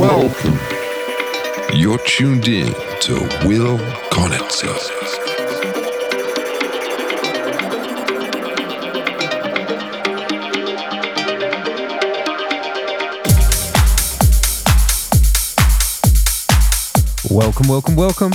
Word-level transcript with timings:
Welcome. 0.00 0.58
You're 1.74 1.98
tuned 1.98 2.48
in 2.48 2.72
to 3.02 3.16
Will 3.46 3.76
Konitzer. 4.08 4.74
Welcome, 17.30 17.68
welcome, 17.68 17.94
welcome. 17.94 18.32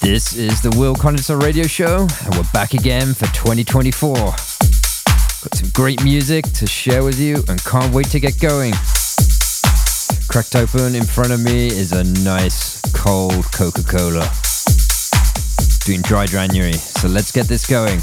This 0.00 0.34
is 0.34 0.60
the 0.60 0.74
Will 0.76 0.96
Konitzer 0.96 1.40
Radio 1.40 1.68
Show, 1.68 2.08
and 2.24 2.34
we're 2.34 2.50
back 2.52 2.74
again 2.74 3.14
for 3.14 3.26
2024. 3.26 4.16
Got 4.16 4.34
some 5.54 5.70
great 5.72 6.02
music 6.02 6.50
to 6.54 6.66
share 6.66 7.04
with 7.04 7.20
you, 7.20 7.44
and 7.48 7.62
can't 7.64 7.94
wait 7.94 8.08
to 8.08 8.18
get 8.18 8.40
going. 8.40 8.74
Cracked 10.34 10.56
open 10.56 10.96
in 10.96 11.04
front 11.04 11.30
of 11.30 11.38
me 11.38 11.68
is 11.68 11.92
a 11.92 12.02
nice 12.24 12.80
cold 12.92 13.44
Coca 13.52 13.84
Cola. 13.84 14.28
Doing 15.84 16.02
dry 16.02 16.26
January, 16.26 16.72
so 16.72 17.06
let's 17.06 17.30
get 17.30 17.46
this 17.46 17.64
going. 17.64 18.00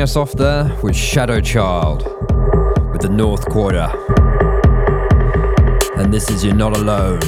Starting 0.00 0.22
us 0.22 0.30
off 0.30 0.32
there 0.38 0.78
was 0.82 0.96
Shadow 0.96 1.42
Child 1.42 2.04
with 2.90 3.02
the 3.02 3.10
North 3.10 3.44
Quarter. 3.50 3.92
And 5.98 6.10
this 6.10 6.30
is 6.30 6.42
You're 6.42 6.54
Not 6.54 6.74
Alone. 6.74 7.20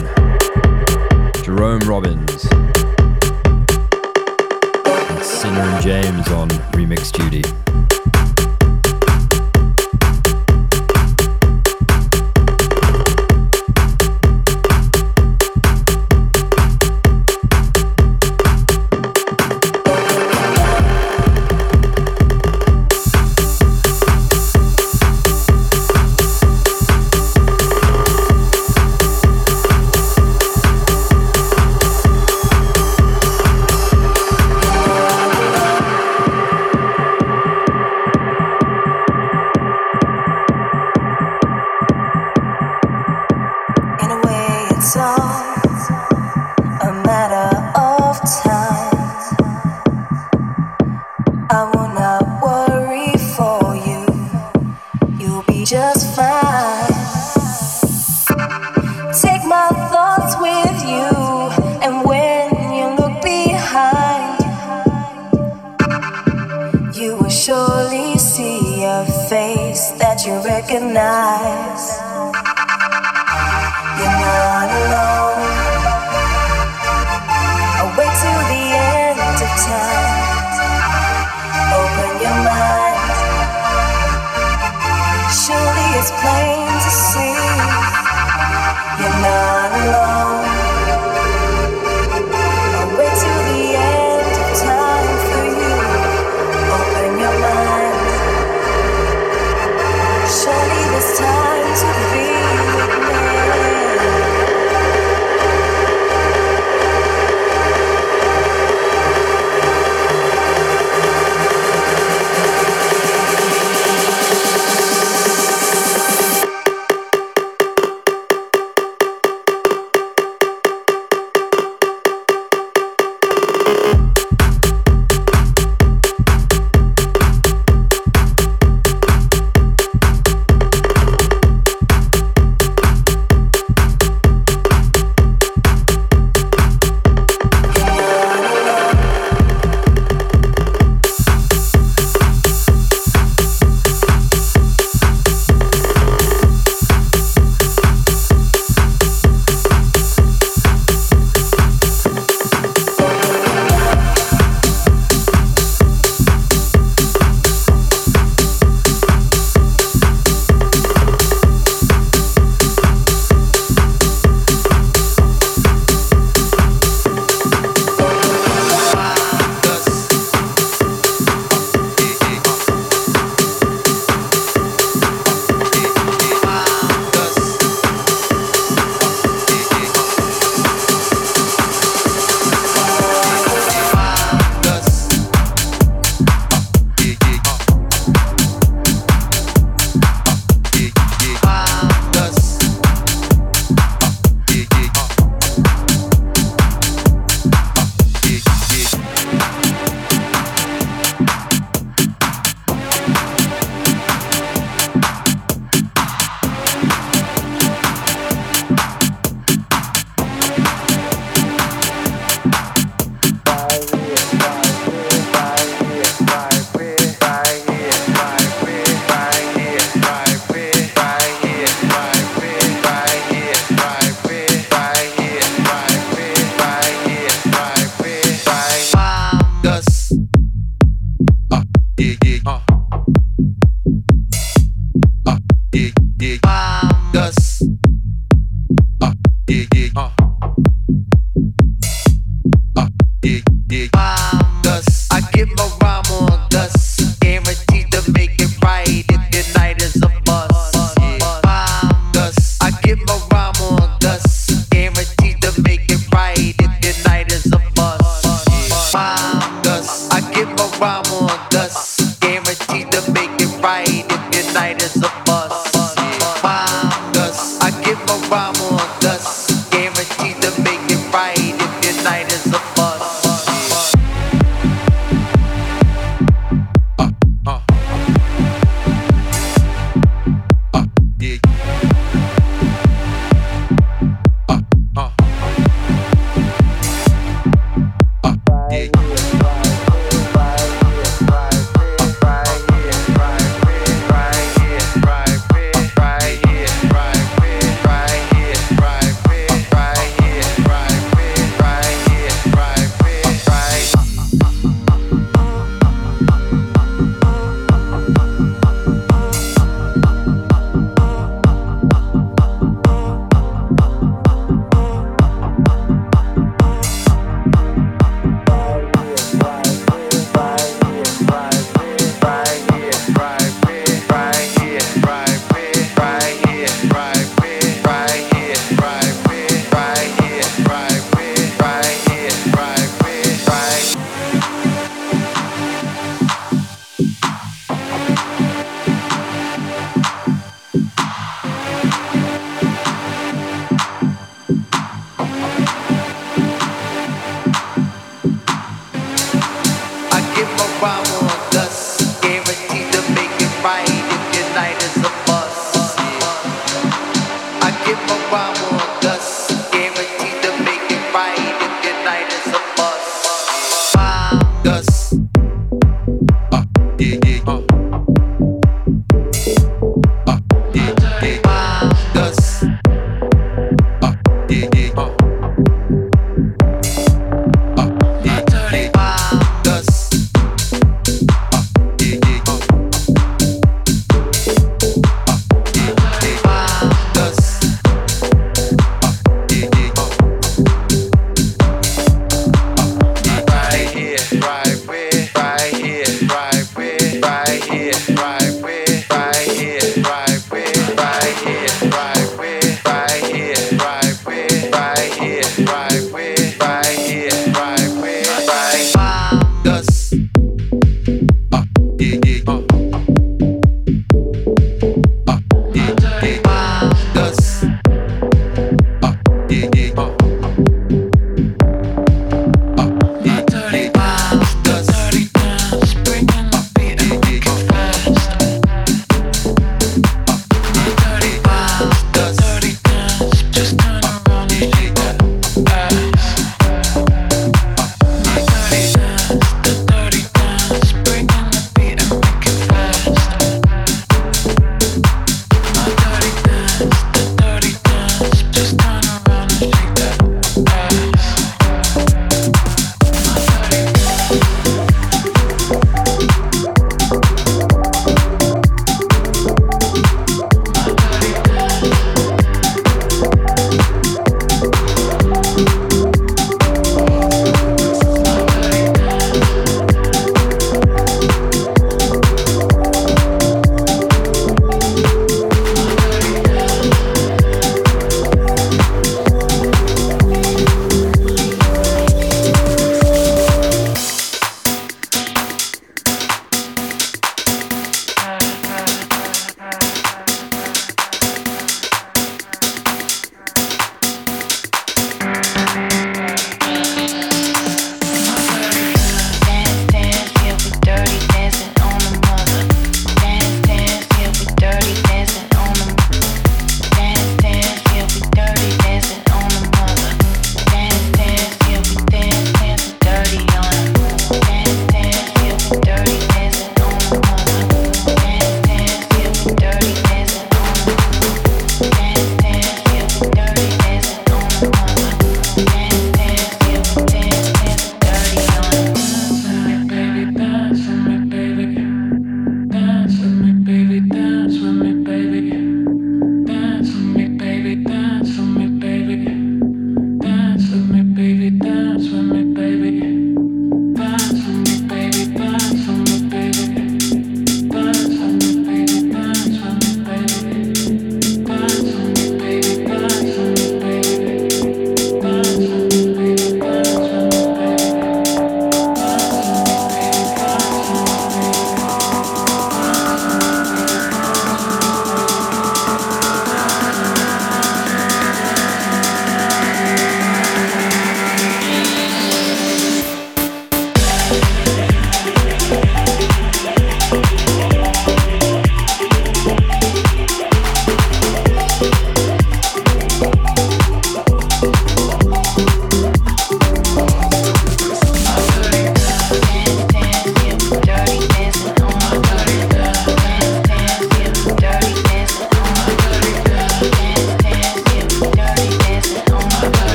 Jerome 1.44 1.80
Robins. 1.80 2.46
And 4.86 5.22
Sinner 5.22 5.60
and 5.60 5.82
James 5.82 6.28
on 6.28 6.48
remix 6.72 7.12
duty. 7.12 7.42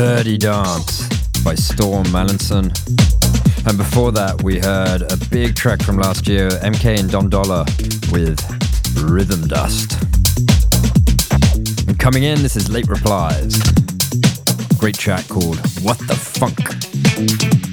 Dirty 0.00 0.38
Dance 0.38 1.06
by 1.44 1.54
Storm 1.54 2.10
Mollison. 2.10 2.72
And 3.66 3.76
before 3.76 4.12
that, 4.12 4.40
we 4.42 4.58
heard 4.58 5.02
a 5.02 5.16
big 5.28 5.54
track 5.54 5.82
from 5.82 5.98
last 5.98 6.26
year, 6.26 6.48
MK 6.48 7.00
and 7.00 7.10
Dom 7.10 7.28
Dolla 7.28 7.66
with 8.10 8.40
Rhyme 8.96 9.46
Dust. 9.46 10.00
And 11.86 11.98
coming 11.98 12.22
in, 12.22 12.40
this 12.40 12.56
is 12.56 12.70
Late 12.70 12.88
Replies. 12.88 13.60
Great 14.78 14.96
track 14.96 15.28
called 15.28 15.58
What 15.82 15.98
the 16.08 16.16
Funk. 16.16 17.69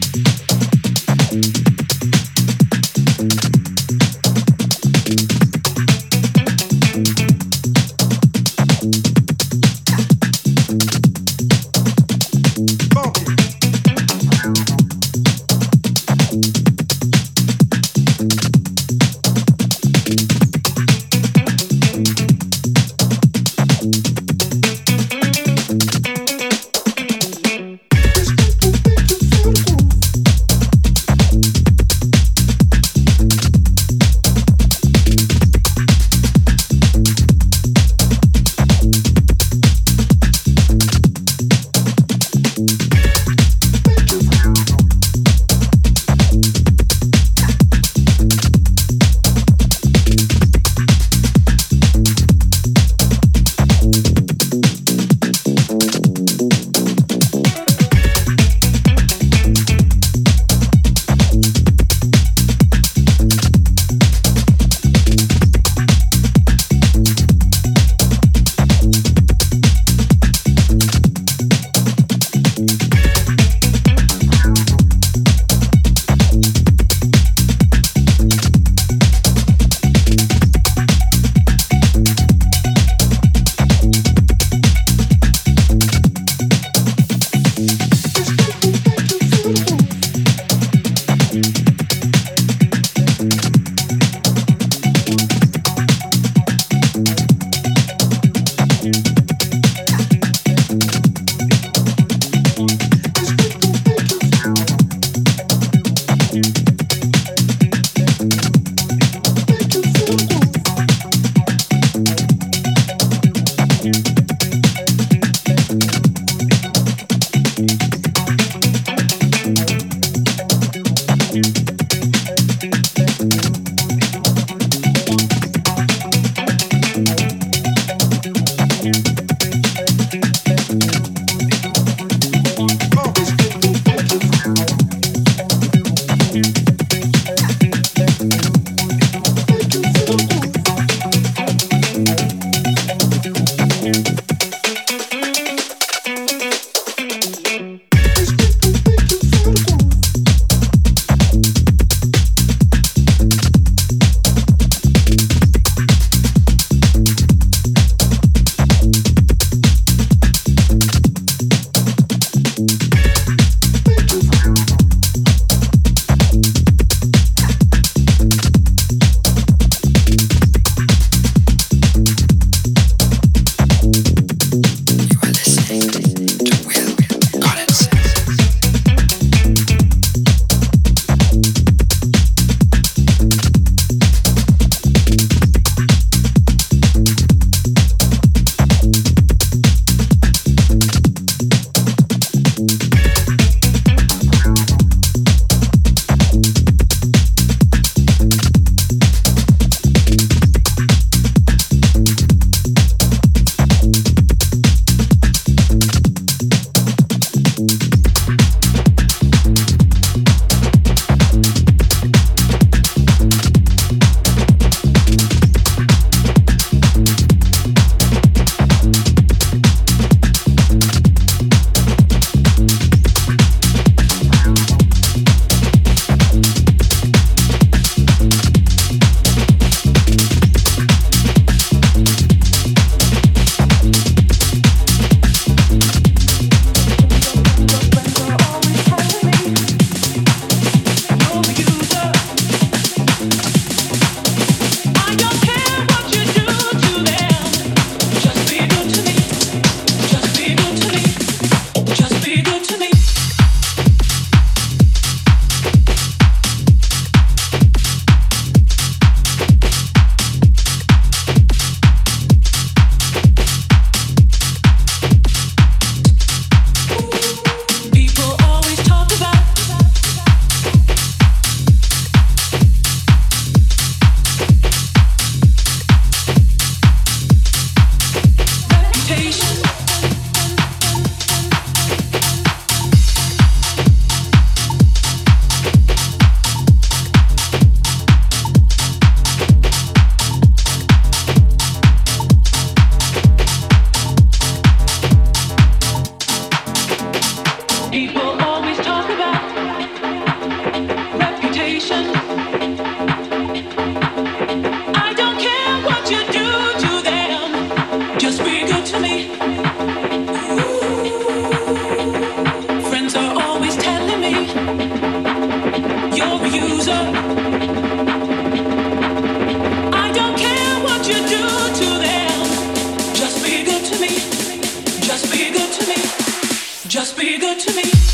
be 327.17 327.39
good 327.39 327.60
to 327.60 327.73
me. 327.73 328.07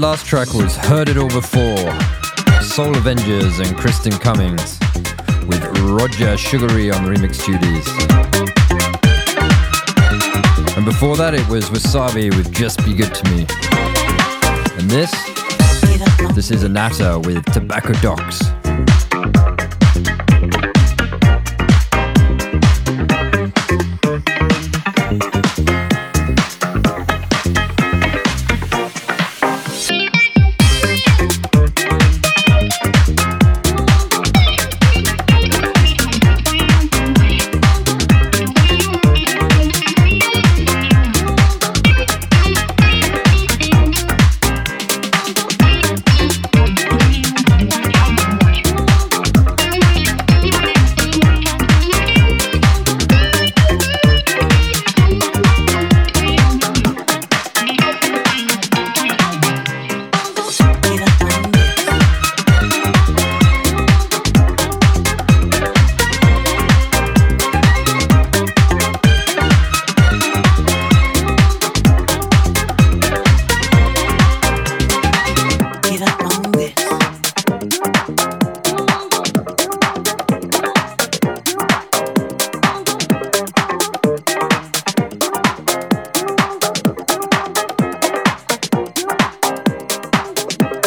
Last 0.00 0.24
track 0.24 0.54
was 0.54 0.74
Heard 0.76 1.10
It 1.10 1.18
All 1.18 1.28
Before, 1.28 1.76
Soul 2.62 2.94
Avengerz 2.94 3.60
and 3.60 3.76
Krysten 3.76 4.18
Cummings 4.18 4.80
with 5.46 5.62
Rogers 5.80 6.40
Surgery 6.40 6.90
on 6.90 7.04
remix 7.04 7.44
duties. 7.44 7.86
And 10.74 10.86
before 10.86 11.18
that 11.18 11.34
it 11.34 11.46
was 11.50 11.68
Wasabi 11.68 12.34
with 12.34 12.50
Just 12.50 12.82
Be 12.86 12.94
Good 12.94 13.14
to 13.14 13.30
Me. 13.30 13.46
And 14.78 14.90
this, 14.90 15.12
this 16.34 16.50
is 16.50 16.64
Anatta 16.64 17.18
with 17.18 17.44
Tobacco 17.52 17.92
Docks. 18.00 18.49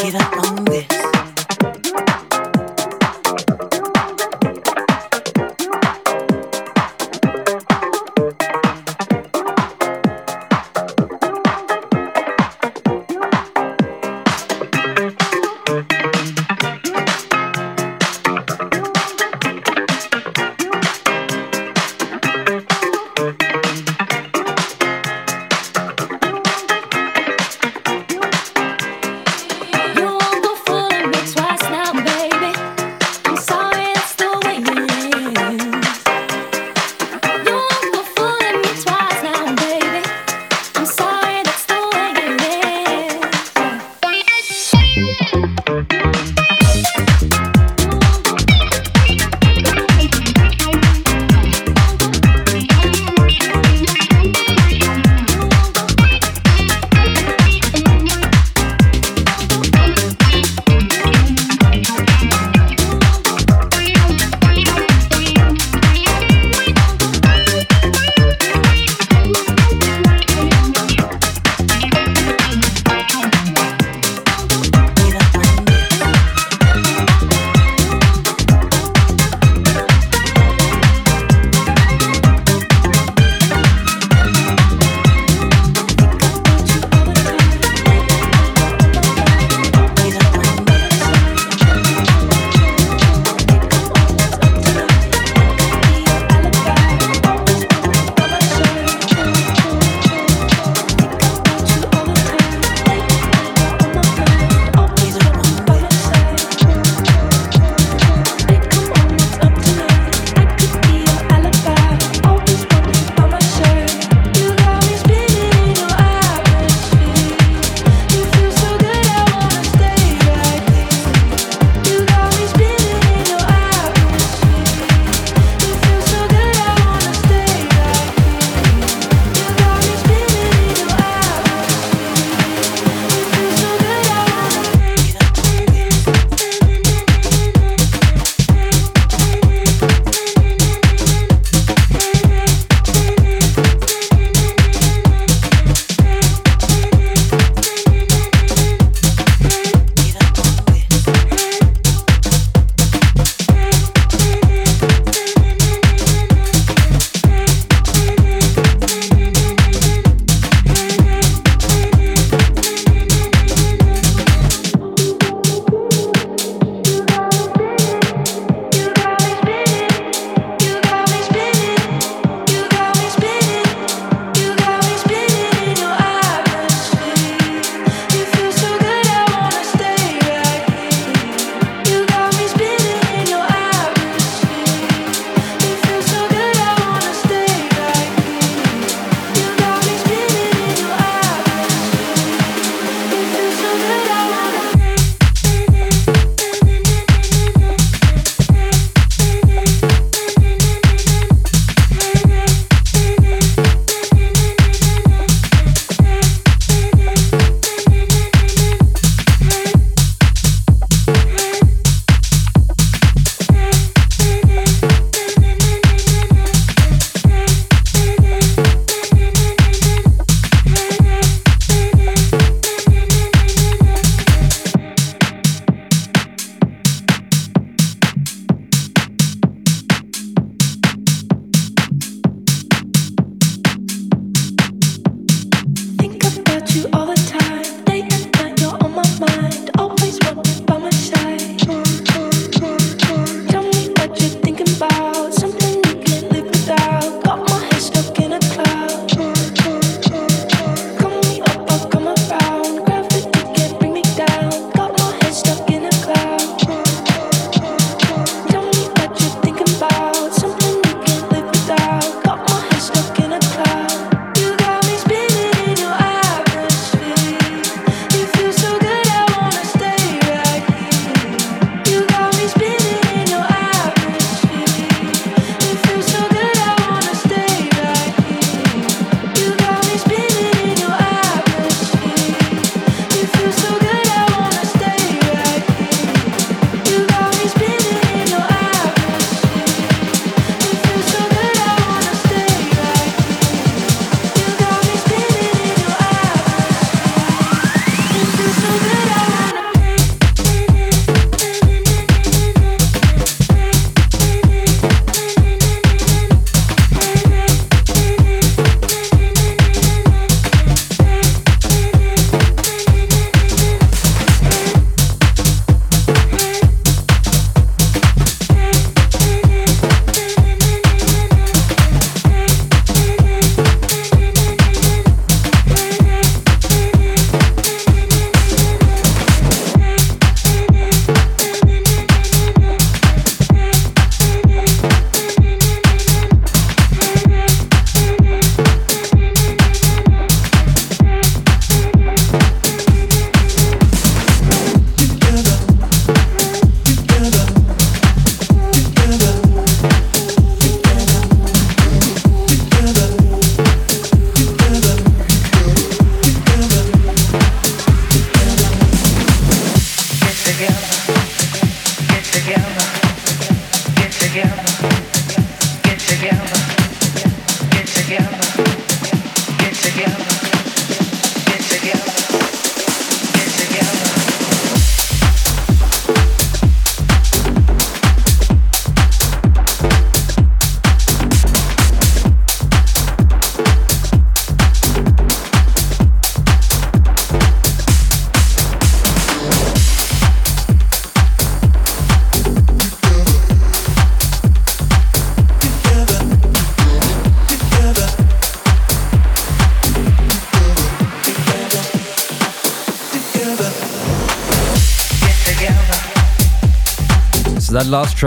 Get 0.04 0.16
up 0.16 0.43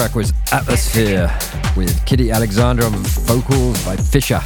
track 0.01 0.15
was 0.15 0.35
Atmosphere 0.53 1.27
with 1.75 1.99
Kita 2.05 2.31
Alexander 2.31 2.85
on 2.85 2.93
vocals 2.93 3.83
by 3.83 3.97
Fisher. 3.97 4.43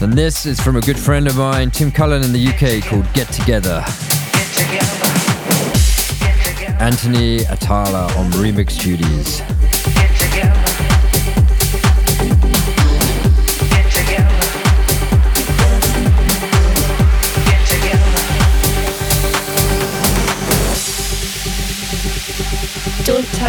And 0.00 0.12
this 0.12 0.46
is 0.46 0.60
from 0.60 0.76
a 0.76 0.80
good 0.80 0.96
friend 0.96 1.26
of 1.26 1.36
mine, 1.36 1.72
Tim 1.72 1.90
Cullen 1.90 2.22
in 2.22 2.32
the 2.32 2.46
UK, 2.46 2.88
called 2.88 3.12
Get 3.14 3.26
Together. 3.32 3.82
Anthony 6.78 7.38
Attalla 7.46 8.16
on 8.16 8.30
remix 8.38 8.80
duties. 8.80 9.40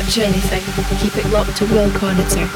Touch 0.04 0.18
anything. 0.18 0.98
Keep 1.00 1.16
it 1.16 1.32
locked 1.32 1.56
to 1.56 1.66
Will 1.66 1.90
Konitzer. 1.92 2.50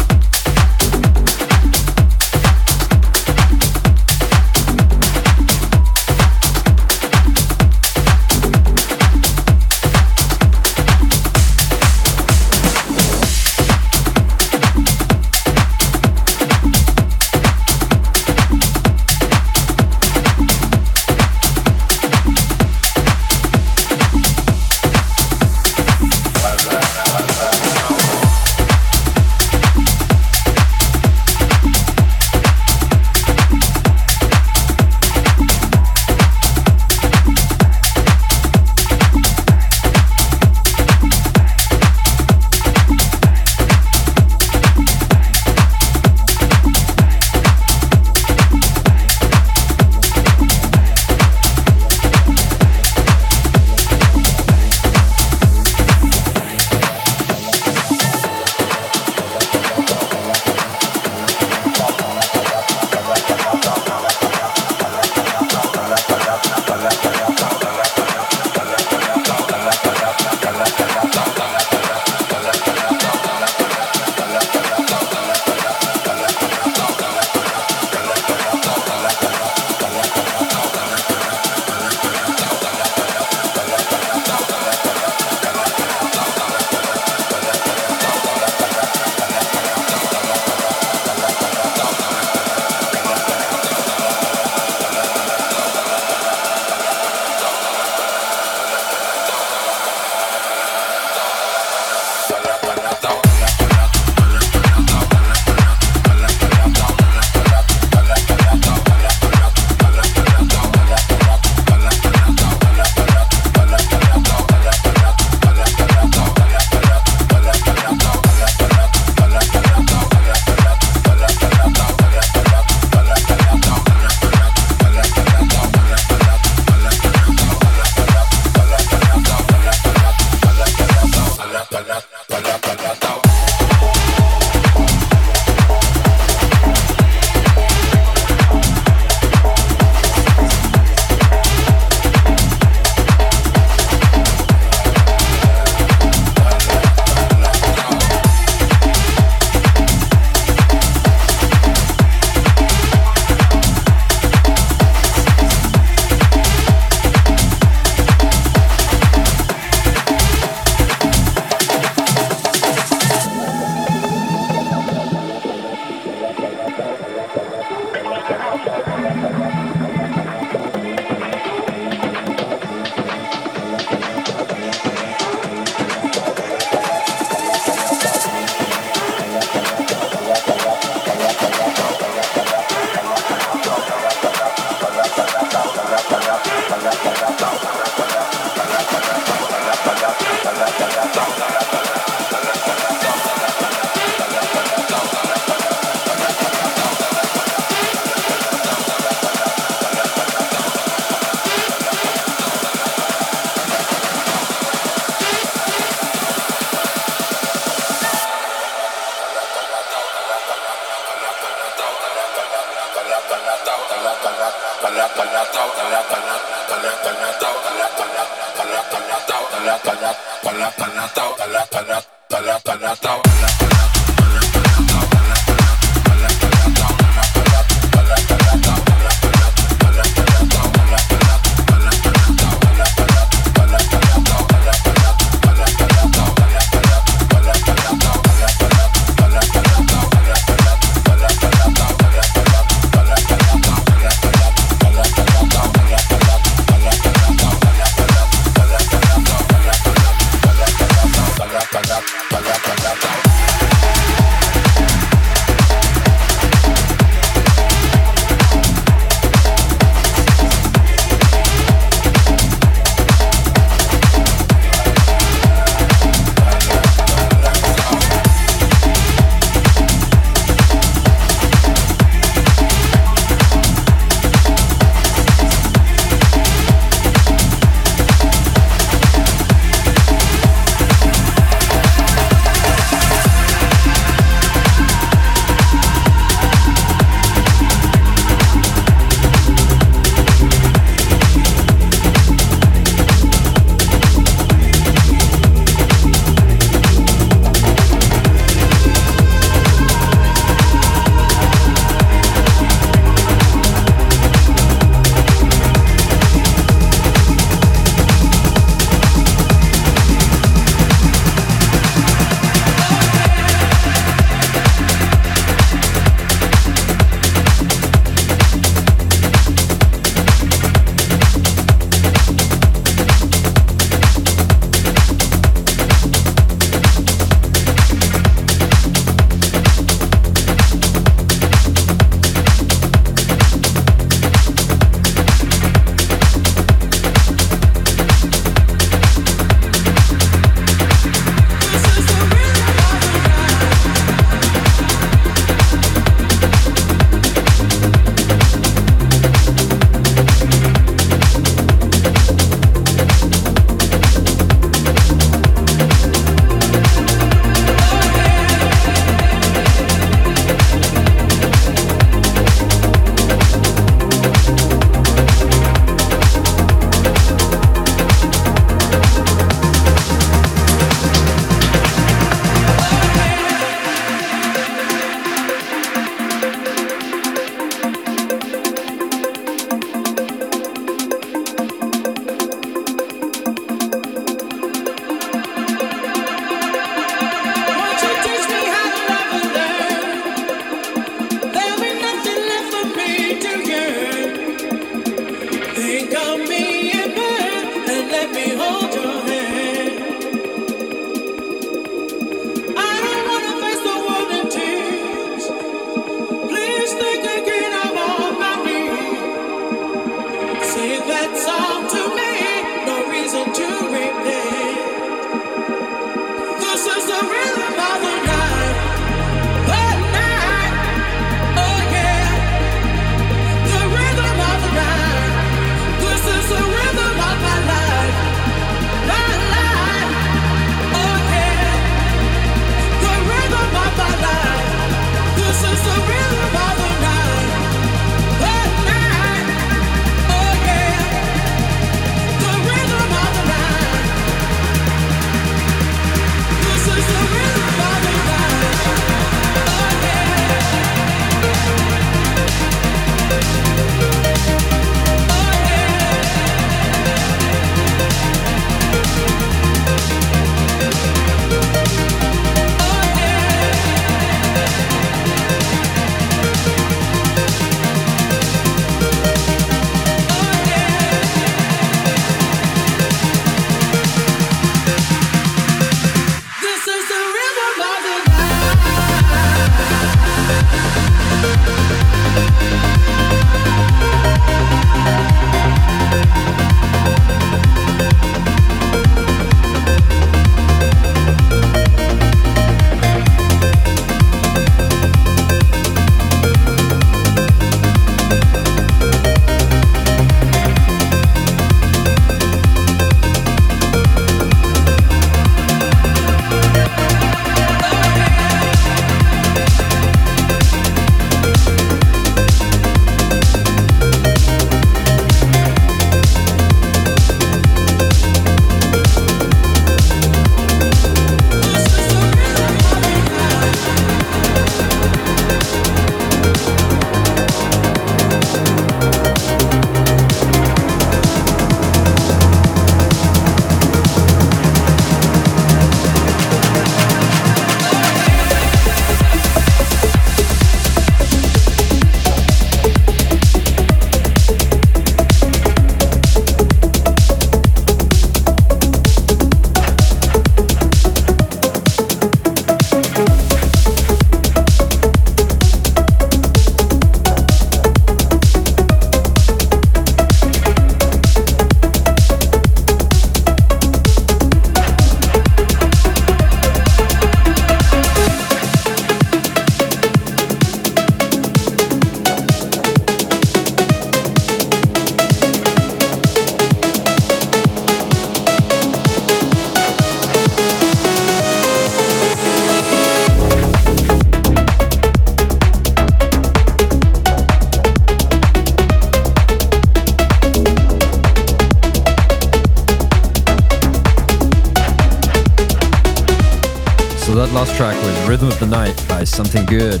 Something 599.52 599.78
Good, 599.78 600.00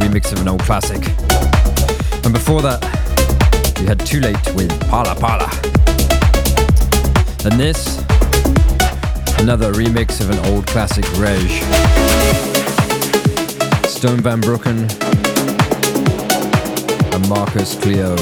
remix 0.00 0.32
of 0.32 0.40
an 0.40 0.48
old 0.48 0.62
classic. 0.62 1.06
And 2.24 2.32
before 2.32 2.62
that, 2.62 2.80
we 3.78 3.84
had 3.84 3.98
Twolate 3.98 4.54
with 4.54 4.70
Pala 4.88 5.14
Pala. 5.14 5.50
And 7.44 7.60
this, 7.60 7.98
another 9.38 9.74
remix 9.74 10.22
of 10.22 10.30
an 10.30 10.38
old 10.46 10.66
classic 10.66 11.04
Rej. 11.18 11.60
Stone 13.86 14.20
Van 14.20 14.40
Brooken 14.40 14.88
and 17.12 17.28
Marcus 17.28 17.72
Cito. 17.72 18.16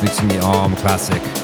Mixing 0.00 0.28
the 0.28 0.40
Âme 0.40 0.74
classic. 0.78 1.41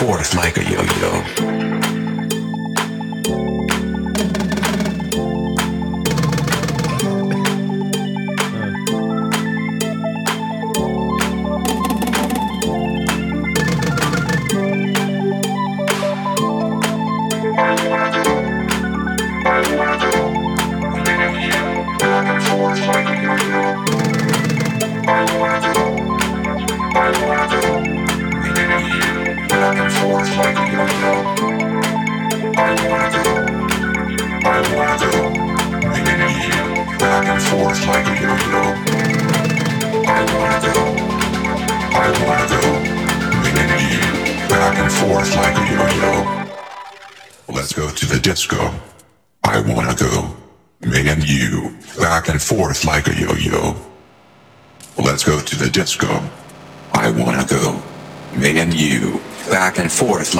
Forth 0.00 0.34
like 0.34 0.56
a 0.56 0.64
yo-yo. 0.64 1.49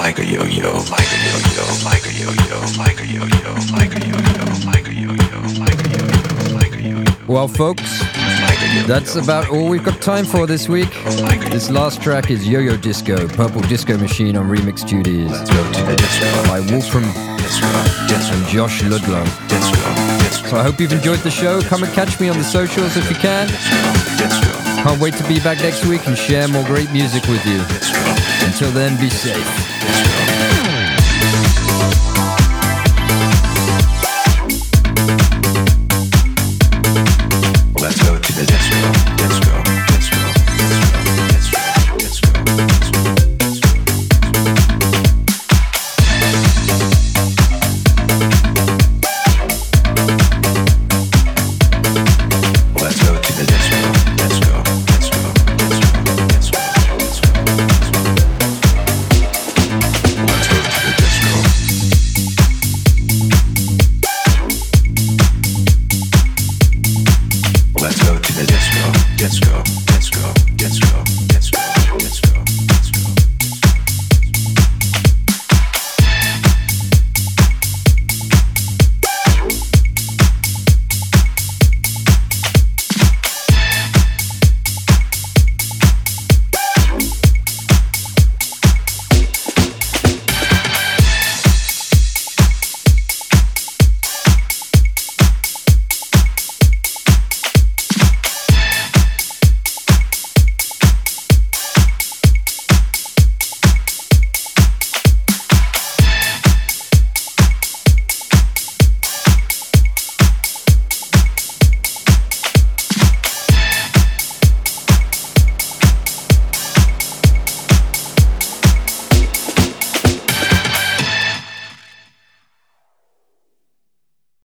Like 0.01 0.17
a 0.17 0.25
yo-yo, 0.25 0.73
like 0.89 1.11
a 1.13 1.19
yo-yo, 1.29 1.65
like 1.85 2.03
a 2.07 2.11
yo-yo, 2.11 2.59
like 2.75 2.99
a 3.01 3.05
yo-yo, 3.05 3.53
like 3.71 3.93
a 3.95 3.99
yo-yo, 4.03 4.45
like 4.65 4.87
a 4.87 4.93
yo-yo, 4.95 5.39
like 5.59 5.85
a 5.85 5.89
yo-yo, 5.89 6.55
like 6.55 6.73
a 6.73 6.81
yo-yo. 6.81 7.11
Well, 7.27 7.47
folks, 7.47 7.99
that's 8.87 9.15
about 9.15 9.49
all 9.49 9.69
we've 9.69 9.83
got 9.83 10.01
time 10.01 10.25
for 10.25 10.47
this 10.47 10.67
week. 10.67 10.89
This 11.51 11.69
last 11.69 12.01
track 12.01 12.31
is 12.31 12.47
Yo-Yo 12.47 12.77
Disco, 12.77 13.27
Purple 13.27 13.61
Disco 13.61 13.95
Machine 13.95 14.35
on 14.37 14.49
Remix 14.49 14.83
Duties 14.87 15.29
by 16.49 16.59
Wolfram 16.71 17.03
and 17.03 18.47
Josh 18.47 18.81
Ludlow. 18.81 19.23
So 20.49 20.57
I 20.57 20.63
hope 20.63 20.79
you've 20.79 20.93
enjoyed 20.93 21.19
the 21.19 21.29
show. 21.29 21.61
Come 21.61 21.83
and 21.83 21.93
catch 21.93 22.19
me 22.19 22.27
on 22.27 22.39
the 22.39 22.43
socials 22.43 22.97
if 22.97 23.07
you 23.07 23.17
can. 23.17 23.47
Can't 24.83 24.99
wait 24.99 25.13
to 25.13 25.23
be 25.27 25.39
back 25.39 25.59
next 25.59 25.85
week 25.85 26.07
and 26.07 26.17
share 26.17 26.47
more 26.47 26.65
great 26.65 26.91
music 26.91 27.23
with 27.27 27.45
you. 27.45 28.30
Until 28.61 28.79
then, 28.79 28.95
be 28.99 29.09
safe. 29.09 30.20